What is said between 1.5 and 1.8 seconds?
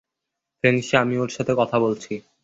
কথা